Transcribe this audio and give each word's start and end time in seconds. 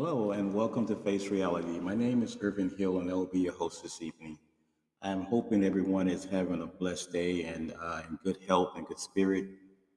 Hello 0.00 0.30
and 0.30 0.54
welcome 0.54 0.86
to 0.86 0.94
Face 0.94 1.26
Reality. 1.26 1.80
My 1.80 1.92
name 1.92 2.22
is 2.22 2.38
Ervin 2.40 2.70
Hill 2.78 3.00
and 3.00 3.10
I 3.10 3.14
will 3.14 3.26
be 3.26 3.40
your 3.40 3.52
host 3.54 3.82
this 3.82 4.00
evening. 4.00 4.38
I'm 5.02 5.22
hoping 5.22 5.64
everyone 5.64 6.08
is 6.08 6.24
having 6.24 6.62
a 6.62 6.68
blessed 6.68 7.12
day 7.12 7.42
and 7.42 7.74
uh, 7.82 8.02
in 8.08 8.16
good 8.22 8.38
health 8.46 8.74
and 8.76 8.86
good 8.86 9.00
spirit, 9.00 9.46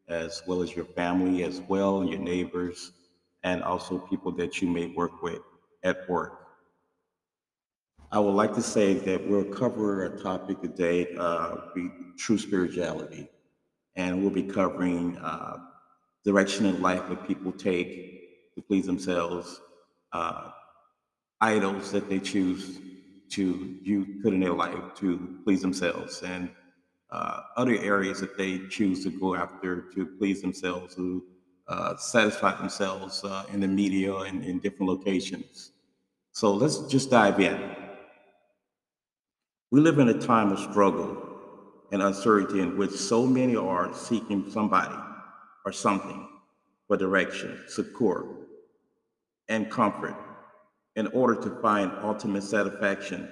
as 0.07 0.41
well 0.47 0.63
as 0.63 0.75
your 0.75 0.85
family, 0.85 1.43
as 1.43 1.61
well, 1.67 2.01
and 2.01 2.09
your 2.09 2.17
neighbors, 2.19 2.93
and 3.43 3.61
also 3.61 3.99
people 3.99 4.31
that 4.31 4.59
you 4.59 4.67
may 4.67 4.87
work 4.87 5.21
with 5.21 5.43
at 5.83 6.09
work. 6.09 6.47
I 8.11 8.17
would 8.17 8.33
like 8.33 8.55
to 8.55 8.63
say 8.63 8.95
that 8.95 9.29
we'll 9.29 9.53
cover 9.53 10.05
a 10.05 10.19
topic 10.19 10.61
today, 10.61 11.15
uh, 11.15 11.57
true 12.17 12.39
spirituality, 12.39 13.29
and 13.95 14.19
we'll 14.19 14.31
be 14.31 14.41
covering 14.41 15.15
uh, 15.19 15.57
direction 16.25 16.65
in 16.65 16.81
life 16.81 17.07
that 17.07 17.27
people 17.27 17.51
take 17.51 18.55
to 18.55 18.63
please 18.63 18.87
themselves, 18.87 19.61
uh, 20.13 20.51
idols 21.39 21.91
that 21.91 22.09
they 22.09 22.19
choose 22.19 22.79
to 23.29 23.77
you 23.81 24.19
put 24.21 24.33
in 24.33 24.39
their 24.39 24.53
life 24.53 24.93
to 24.97 25.39
please 25.43 25.61
themselves, 25.61 26.21
and 26.23 26.49
uh, 27.11 27.41
other 27.57 27.77
areas 27.77 28.19
that 28.19 28.37
they 28.37 28.59
choose 28.69 29.03
to 29.03 29.09
go 29.09 29.35
after 29.35 29.81
to 29.93 30.05
please 30.05 30.41
themselves, 30.41 30.95
to 30.95 31.23
uh, 31.67 31.95
satisfy 31.97 32.55
themselves 32.57 33.23
uh, 33.23 33.43
in 33.53 33.59
the 33.59 33.67
media 33.67 34.13
and 34.13 34.43
in 34.43 34.59
different 34.59 34.89
locations. 34.89 35.71
So 36.33 36.53
let's 36.53 36.87
just 36.87 37.09
dive 37.09 37.39
in. 37.39 37.75
We 39.71 39.79
live 39.79 39.99
in 39.99 40.09
a 40.09 40.19
time 40.19 40.51
of 40.51 40.59
struggle 40.59 41.17
and 41.91 42.01
uncertainty 42.01 42.59
in 42.59 42.77
which 42.77 42.91
so 42.91 43.25
many 43.25 43.55
are 43.55 43.93
seeking 43.93 44.49
somebody 44.49 44.95
or 45.65 45.71
something 45.71 46.27
for 46.87 46.97
direction, 46.97 47.63
support, 47.67 48.25
and 49.51 49.69
comfort 49.69 50.15
in 50.95 51.07
order 51.07 51.35
to 51.41 51.61
find 51.61 51.91
ultimate 52.01 52.43
satisfaction 52.43 53.29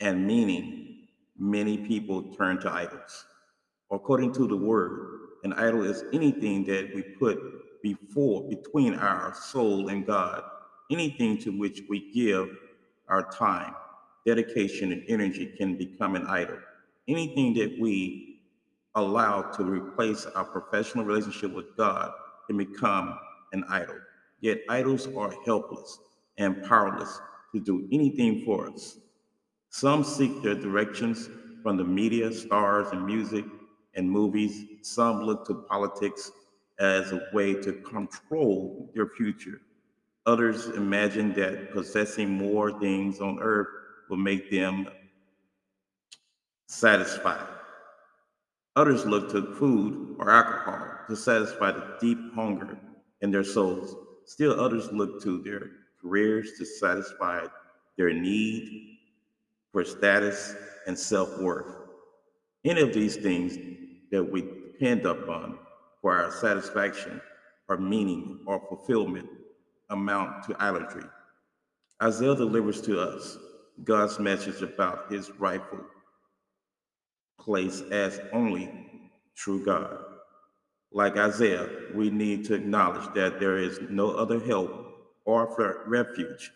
and 0.00 0.26
meaning. 0.26 1.08
Many 1.38 1.78
people 1.78 2.22
turn 2.34 2.60
to 2.60 2.70
idols. 2.70 3.24
According 3.90 4.32
to 4.34 4.46
the 4.46 4.56
word, 4.56 5.18
an 5.44 5.54
idol 5.54 5.82
is 5.82 6.04
anything 6.12 6.64
that 6.66 6.92
we 6.94 7.02
put 7.02 7.38
before, 7.82 8.48
between 8.48 8.94
our 8.94 9.34
soul 9.34 9.88
and 9.88 10.06
God, 10.06 10.42
anything 10.90 11.38
to 11.38 11.50
which 11.50 11.82
we 11.88 12.12
give 12.12 12.48
our 13.08 13.28
time 13.30 13.74
dedication, 14.26 14.92
and 14.92 15.02
energy 15.08 15.52
can 15.56 15.76
become 15.76 16.14
an 16.14 16.26
idol. 16.26 16.58
Anything 17.08 17.54
that 17.54 17.76
we 17.80 18.40
allow 18.94 19.42
to 19.42 19.64
replace 19.64 20.26
our 20.26 20.44
professional 20.44 21.04
relationship 21.04 21.52
with 21.52 21.76
God 21.76 22.12
can 22.46 22.56
become 22.56 23.18
an 23.52 23.64
idol. 23.68 23.96
Yet 24.42 24.60
idols 24.68 25.08
are 25.16 25.34
helpless 25.46 25.98
and 26.36 26.62
powerless 26.64 27.20
to 27.54 27.60
do 27.60 27.88
anything 27.92 28.44
for 28.44 28.68
us. 28.68 28.98
Some 29.70 30.04
seek 30.04 30.42
their 30.42 30.56
directions 30.56 31.30
from 31.62 31.76
the 31.76 31.84
media, 31.84 32.32
stars, 32.32 32.88
and 32.92 33.06
music 33.06 33.44
and 33.94 34.10
movies. 34.10 34.64
Some 34.82 35.22
look 35.22 35.46
to 35.46 35.54
politics 35.54 36.30
as 36.78 37.12
a 37.12 37.22
way 37.32 37.54
to 37.54 37.72
control 37.72 38.90
their 38.94 39.06
future. 39.06 39.60
Others 40.26 40.66
imagine 40.70 41.32
that 41.34 41.72
possessing 41.72 42.28
more 42.30 42.78
things 42.80 43.20
on 43.20 43.38
earth 43.40 43.68
will 44.10 44.16
make 44.16 44.50
them 44.50 44.88
satisfied. 46.66 47.46
Others 48.74 49.06
look 49.06 49.30
to 49.30 49.54
food 49.54 50.16
or 50.18 50.30
alcohol 50.30 50.88
to 51.08 51.16
satisfy 51.16 51.70
the 51.70 51.96
deep 52.00 52.18
hunger 52.34 52.76
in 53.20 53.30
their 53.30 53.44
souls. 53.44 53.94
Still, 54.24 54.58
others 54.60 54.90
look 54.92 55.22
to 55.22 55.42
their 55.42 55.70
careers 56.00 56.52
to 56.58 56.64
satisfy 56.64 57.46
their 57.96 58.12
need 58.12 58.98
for 59.72 59.84
status 59.84 60.54
and 60.86 60.98
self 60.98 61.38
worth. 61.38 61.74
Any 62.64 62.80
of 62.80 62.92
these 62.92 63.16
things 63.16 63.56
that 64.10 64.22
we 64.22 64.42
depend 64.42 65.06
upon 65.06 65.58
for 66.00 66.16
our 66.16 66.30
satisfaction 66.30 67.20
or 67.68 67.76
meaning 67.76 68.40
or 68.46 68.60
fulfillment 68.68 69.28
amount 69.90 70.44
to 70.44 70.60
idolatry. 70.60 71.04
Isaiah 72.02 72.34
delivers 72.34 72.80
to 72.82 73.00
us 73.00 73.38
God's 73.84 74.18
message 74.18 74.62
about 74.62 75.10
his 75.10 75.30
rightful 75.38 75.80
place 77.38 77.82
as 77.90 78.20
only 78.32 79.10
true 79.34 79.64
God. 79.64 80.11
Like 80.92 81.16
Isaiah, 81.16 81.68
we 81.94 82.10
need 82.10 82.44
to 82.46 82.54
acknowledge 82.54 83.12
that 83.14 83.40
there 83.40 83.56
is 83.56 83.80
no 83.88 84.10
other 84.10 84.38
help 84.38 84.70
or 85.24 85.84
refuge. 85.86 86.52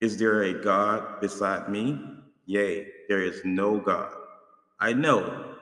Is 0.00 0.18
there 0.18 0.42
a 0.42 0.62
God 0.62 1.20
beside 1.20 1.68
me? 1.68 2.00
Yea, 2.46 2.86
there 3.08 3.22
is 3.22 3.40
no 3.44 3.78
God. 3.78 4.12
I 4.78 4.92
know, 4.92 5.56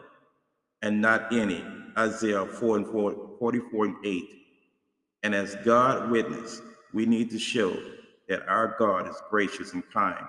and 0.83 1.01
not 1.01 1.33
any. 1.33 1.65
Isaiah 1.97 2.45
4 2.45 2.77
and 2.77 2.87
4, 2.87 3.37
44 3.39 3.85
and 3.85 3.97
8. 4.05 4.25
And 5.23 5.35
as 5.35 5.57
God 5.65 6.11
witness, 6.11 6.61
we 6.93 7.07
need 7.07 7.31
to 7.31 7.39
show 7.39 7.77
that 8.29 8.47
our 8.49 8.77
God 8.79 9.09
is 9.09 9.17
gracious 9.31 9.73
and 9.73 9.83
kind 9.93 10.27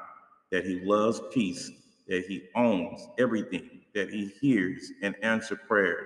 that 0.51 0.65
he 0.65 0.79
loves 0.81 1.21
peace, 1.33 1.71
that 2.07 2.25
he 2.25 2.43
owns 2.55 3.07
everything, 3.17 3.81
that 3.93 4.09
he 4.09 4.31
hears 4.39 4.91
and 5.01 5.15
answers 5.21 5.59
prayers, 5.67 6.05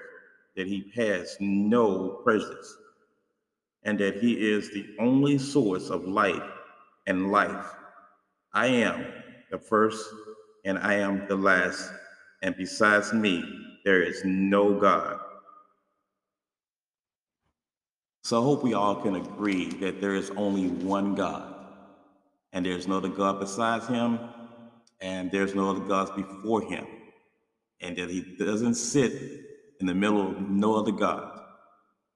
that 0.59 0.67
he 0.67 0.91
has 0.93 1.37
no 1.39 2.19
prejudice, 2.21 2.75
and 3.83 3.97
that 3.97 4.17
he 4.17 4.33
is 4.33 4.69
the 4.71 4.85
only 4.99 5.37
source 5.37 5.89
of 5.89 6.03
life 6.03 6.51
and 7.07 7.31
life. 7.31 7.65
I 8.51 8.67
am 8.67 9.05
the 9.51 9.57
first 9.57 10.05
and 10.65 10.77
I 10.77 10.95
am 10.95 11.25
the 11.29 11.37
last, 11.37 11.89
and 12.41 12.57
besides 12.57 13.13
me, 13.13 13.41
there 13.85 14.03
is 14.03 14.21
no 14.25 14.77
God. 14.77 15.21
So 18.25 18.41
I 18.41 18.43
hope 18.43 18.61
we 18.61 18.73
all 18.73 18.95
can 18.97 19.15
agree 19.15 19.69
that 19.75 20.01
there 20.01 20.15
is 20.15 20.29
only 20.31 20.67
one 20.67 21.15
God 21.15 21.55
and 22.51 22.65
there's 22.65 22.85
no 22.85 22.97
other 22.97 23.07
God 23.07 23.39
besides 23.39 23.87
him, 23.87 24.19
and 24.99 25.31
there's 25.31 25.55
no 25.55 25.69
other 25.69 25.85
gods 25.87 26.11
before 26.11 26.61
him, 26.63 26.85
and 27.79 27.95
that 27.95 28.09
he 28.09 28.35
doesn't 28.37 28.75
sit 28.75 29.45
in 29.79 29.85
the 29.85 29.94
middle 29.94 30.31
of 30.31 30.41
no 30.41 30.75
other 30.75 30.91
God. 30.91 31.40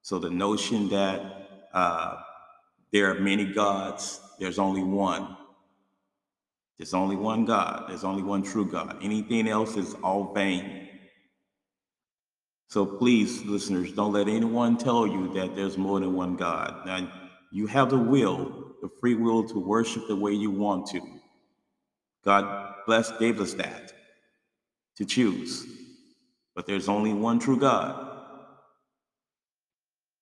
So 0.02 0.20
the 0.20 0.30
notion 0.30 0.90
that 0.90 1.68
uh, 1.74 2.18
there 2.92 3.12
are 3.12 3.20
many 3.20 3.46
gods, 3.46 4.20
there's 4.40 4.60
only 4.60 4.84
one. 4.84 5.38
There's 6.78 6.94
only 6.94 7.16
one 7.16 7.46
God. 7.46 7.86
There's 7.88 8.04
only 8.04 8.24
one 8.24 8.44
true 8.44 8.70
God. 8.70 8.98
Anything 9.02 9.48
else 9.48 9.78
is 9.78 9.94
all 10.04 10.34
vain. 10.34 10.90
So 12.68 12.86
please, 12.86 13.44
listeners, 13.46 13.94
don't 13.94 14.14
let 14.14 14.28
anyone 14.28 14.78
tell 14.78 15.06
you 15.08 15.32
that 15.36 15.56
there's 15.56 15.78
more 15.78 16.00
than 16.00 16.14
one 16.14 16.36
God. 16.36 16.86
Now, 16.86 17.10
you 17.52 17.68
have 17.68 17.92
the 17.92 17.98
will 17.98 18.64
the 18.84 18.90
free 19.00 19.16
will 19.16 19.46
to 19.46 19.58
worship 19.60 20.10
the 20.10 20.16
way 20.16 20.34
you 20.34 20.52
want 20.52 20.88
to. 20.88 21.00
God 22.26 22.76
bless 22.86 23.18
gave 23.18 23.40
us 23.40 23.54
that 23.54 23.94
to 24.98 25.06
choose. 25.06 25.66
But 26.56 26.68
there's 26.68 26.90
only 26.90 27.14
one 27.14 27.40
true 27.40 27.58
God. 27.58 28.10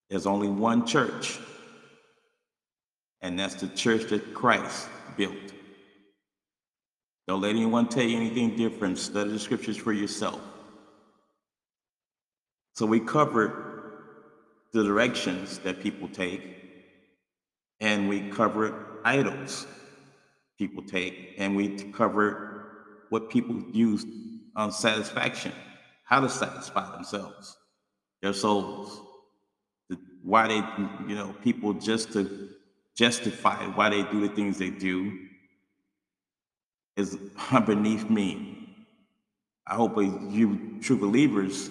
There's 0.10 0.26
only 0.26 0.50
one 0.50 0.86
church. 0.86 1.40
And 3.22 3.38
that's 3.38 3.56
the 3.56 3.68
church 3.68 4.10
that 4.10 4.34
Christ 4.34 4.90
built. 5.18 5.36
Don't 7.28 7.42
let 7.42 7.52
anyone 7.52 7.88
tell 7.88 8.04
you 8.04 8.18
anything 8.18 8.56
different. 8.56 8.98
Study 8.98 9.32
the 9.32 9.40
scriptures 9.40 9.78
for 9.78 9.94
yourself. 9.94 10.42
So 12.76 12.86
we 12.86 13.00
covered 13.00 13.52
the 14.74 14.84
directions 14.84 15.60
that 15.60 15.82
people 15.82 16.08
take 16.08 16.42
and 17.80 18.08
we 18.08 18.30
covered 18.30 18.74
idols 19.04 19.68
people 20.62 20.84
take, 20.84 21.34
and 21.40 21.56
we 21.56 21.70
covered 21.92 22.66
what 23.10 23.32
people 23.32 23.60
use 23.74 24.06
on 24.56 24.72
satisfaction, 24.72 25.52
how 26.12 26.20
to 26.20 26.28
satisfy 26.28 26.92
themselves, 26.92 27.58
their 28.22 28.34
souls, 28.34 29.02
why 30.22 30.46
they, 30.46 30.62
you 31.08 31.16
know, 31.16 31.34
people 31.42 31.74
just 31.74 32.12
to 32.12 32.50
justify 32.98 33.66
why 33.76 33.90
they 33.90 34.04
do 34.04 34.28
the 34.28 34.36
things 34.36 34.58
they 34.58 34.70
do 34.70 35.18
is 36.98 37.18
beneath 37.66 38.10
me. 38.10 38.76
I 39.66 39.76
hope 39.76 39.96
you 39.98 40.80
true 40.82 40.98
believers 40.98 41.70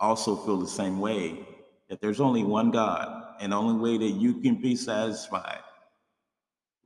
also 0.00 0.34
feel 0.34 0.56
the 0.56 0.66
same 0.66 0.98
way 0.98 1.46
that 1.88 2.00
there's 2.00 2.20
only 2.20 2.42
one 2.42 2.72
God 2.72 3.36
and 3.40 3.52
the 3.52 3.56
only 3.56 3.80
way 3.80 3.98
that 3.98 4.16
you 4.16 4.40
can 4.40 4.56
be 4.56 4.74
satisfied 4.74 5.60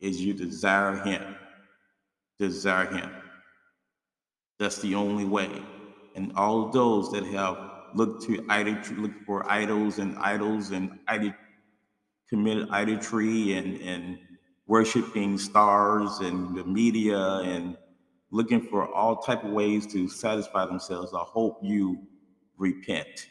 is 0.00 0.20
you 0.20 0.35
desire 0.35 0.97
Him. 0.97 1.35
Desire 2.38 2.93
Him. 2.93 3.11
That's 4.58 4.82
the 4.82 4.97
only 4.97 5.25
way. 5.25 5.50
And 6.14 6.32
all 6.36 6.68
those 6.68 7.10
that 7.12 7.24
have 7.24 7.70
looked 7.94 8.24
to 8.24 8.44
idolatry, 8.48 8.96
looked 8.96 9.24
for 9.24 9.50
idols 9.50 9.98
and 9.98 10.16
idols 10.18 10.70
and 10.70 10.98
committed 12.28 12.70
idolatry 12.70 13.54
and, 13.54 13.80
and 13.80 14.18
worshiping 14.66 15.36
stars 15.36 16.18
and 16.20 16.56
the 16.56 16.64
media 16.64 17.18
and 17.18 17.76
looking 18.30 18.60
for 18.60 18.92
all 18.94 19.16
type 19.16 19.42
of 19.44 19.50
ways 19.50 19.86
to 19.88 20.08
satisfy 20.08 20.64
themselves, 20.64 21.12
I 21.12 21.18
hope 21.18 21.58
you 21.62 21.98
repent. 22.56 23.26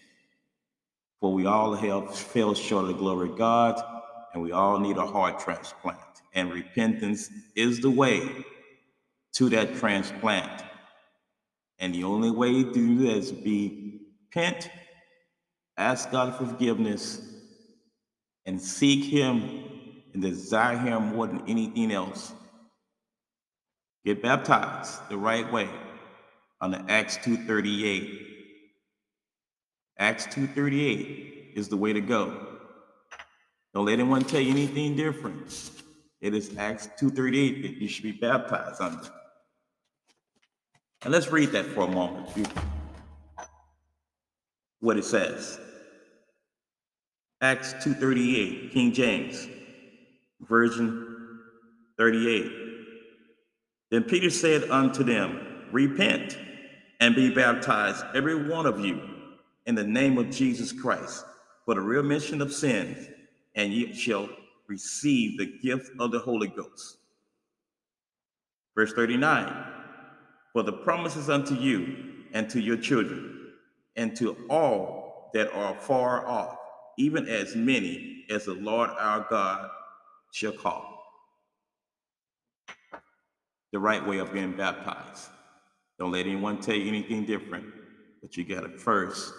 For 1.20 1.34
we 1.34 1.46
all 1.46 1.74
have 1.74 2.16
fell 2.16 2.54
short 2.54 2.84
of 2.86 2.90
the 2.90 2.96
glory 2.96 3.30
of 3.30 3.38
God, 3.38 3.82
and 4.34 4.44
we 4.44 4.52
all 4.52 4.80
need 4.80 4.98
a 4.98 5.06
heart 5.06 5.40
transplant. 5.40 6.00
And 6.34 6.52
repentance 6.52 7.30
is 7.56 7.80
the 7.80 7.90
way 7.90 8.46
to 9.34 9.50
that 9.50 9.76
transplant. 9.76 10.64
And 11.80 11.94
the 11.96 12.04
only 12.04 12.32
way 12.32 12.64
to 12.64 12.74
do 12.74 12.98
that 13.00 13.18
is 13.18 13.32
be 13.32 14.02
repent, 14.30 14.70
ask 15.78 16.12
God 16.12 16.36
for 16.36 16.46
forgiveness, 16.46 17.22
and 18.46 18.62
seek 18.62 19.06
Him 19.06 19.64
and 20.14 20.22
desire 20.22 20.78
Him 20.78 21.16
more 21.16 21.28
than 21.28 21.44
anything 21.48 21.92
else. 21.92 22.34
Get 24.06 24.22
baptized 24.22 25.08
the 25.10 25.18
right 25.18 25.52
way 25.52 25.70
on 26.62 26.72
the 26.72 26.84
Acts 26.90 27.18
238. 27.18 28.28
Acts 29.98 30.26
238 30.26 31.54
is 31.56 31.68
the 31.68 31.78
way 31.78 31.94
to 31.94 32.02
go. 32.02 32.48
Don't 33.74 33.86
let 33.86 33.94
anyone 33.94 34.24
tell 34.24 34.42
you 34.42 34.52
anything 34.52 34.96
different. 34.96 35.72
It 36.22 36.34
is 36.34 36.58
Acts 36.58 36.90
238 36.98 37.62
that 37.62 37.82
you 37.82 37.88
should 37.88 38.04
be 38.04 38.12
baptized 38.14 38.82
under. 38.82 39.10
And 41.04 41.14
let's 41.14 41.32
read 41.32 41.52
that 41.54 41.66
for 41.68 41.82
a 41.82 41.92
moment. 41.92 42.28
What 44.82 44.98
it 44.98 45.06
says. 45.06 45.60
Acts 47.42 47.74
2:38, 47.86 48.72
King 48.72 48.92
James, 48.92 49.48
version 50.42 51.40
38. 51.98 52.52
Then 53.92 54.04
Peter 54.04 54.30
said 54.30 54.70
unto 54.70 55.04
them, 55.04 55.70
Repent 55.72 56.38
and 57.00 57.16
be 57.16 57.34
baptized, 57.34 58.04
every 58.14 58.50
one 58.50 58.66
of 58.66 58.84
you, 58.84 59.00
in 59.66 59.76
the 59.76 59.84
name 59.84 60.18
of 60.18 60.30
Jesus 60.30 60.74
Christ, 60.74 61.24
for 61.64 61.76
the 61.76 61.82
remission 61.82 62.42
of 62.42 62.54
sins, 62.54 63.08
and 63.56 63.72
ye 63.72 63.94
shall 63.94 64.30
receive 64.68 65.38
the 65.38 65.46
gift 65.46 65.92
of 65.98 66.12
the 66.12 66.20
Holy 66.20 66.48
Ghost. 66.48 66.98
Verse 68.76 68.92
39 68.94 69.79
For 70.60 70.64
the 70.64 70.74
promises 70.74 71.30
unto 71.30 71.56
you 71.56 72.26
and 72.34 72.50
to 72.50 72.60
your 72.60 72.76
children, 72.76 73.54
and 73.96 74.14
to 74.18 74.36
all 74.50 75.32
that 75.34 75.54
are 75.54 75.74
far 75.74 76.28
off, 76.28 76.58
even 76.98 77.30
as 77.30 77.56
many 77.56 78.26
as 78.30 78.44
the 78.44 78.56
Lord 78.56 78.90
our 78.90 79.26
God 79.30 79.70
shall 80.34 80.52
call. 80.52 81.02
The 83.72 83.80
right 83.80 84.06
way 84.06 84.18
of 84.18 84.34
being 84.34 84.52
baptized. 84.52 85.30
Don't 85.98 86.12
let 86.12 86.26
anyone 86.26 86.60
tell 86.60 86.76
you 86.76 86.90
anything 86.90 87.24
different, 87.24 87.64
but 88.22 88.36
you 88.36 88.44
got 88.44 88.64
to 88.64 88.78
first 88.78 89.32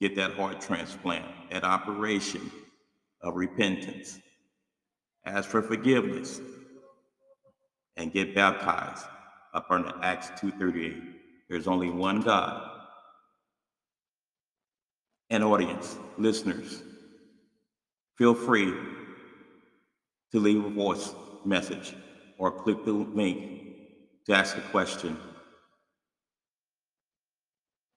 get 0.00 0.14
that 0.14 0.34
heart 0.34 0.60
transplant, 0.60 1.26
that 1.50 1.64
operation 1.64 2.52
of 3.20 3.34
repentance. 3.34 4.20
Ask 5.26 5.48
for 5.48 5.60
forgiveness 5.60 6.40
and 7.96 8.12
get 8.12 8.32
baptized 8.32 9.06
to 9.54 9.94
Acts 10.02 10.28
2.38. 10.40 11.02
There's 11.48 11.66
only 11.66 11.90
one 11.90 12.20
God. 12.22 12.70
An 15.30 15.42
audience, 15.42 15.96
listeners, 16.18 16.82
feel 18.16 18.34
free 18.34 18.74
to 20.32 20.40
leave 20.40 20.64
a 20.64 20.68
voice 20.68 21.14
message 21.44 21.94
or 22.38 22.50
click 22.50 22.84
the 22.84 22.92
link 22.92 23.62
to 24.26 24.34
ask 24.34 24.56
a 24.56 24.60
question. 24.60 25.16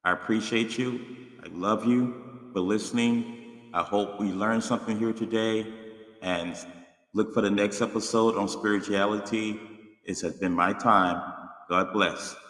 I 0.04 0.12
appreciate 0.12 0.78
you. 0.78 1.02
I 1.44 1.48
love 1.50 1.86
you 1.86 2.50
for 2.54 2.62
listening. 2.62 3.70
I 3.74 3.82
hope 3.82 4.20
we 4.20 4.28
learned 4.28 4.64
something 4.64 4.98
here 4.98 5.14
today 5.14 5.68
and 6.22 6.56
look 7.14 7.34
for 7.34 7.42
the 7.42 7.52
next 7.52 7.82
episode 7.82 8.38
on 8.38 8.48
spirituality. 8.48 9.60
It 10.06 10.20
has 10.22 10.34
been 10.34 10.54
my 10.54 10.74
time. 10.74 11.37
God 11.70 11.92
bless. 11.92 12.47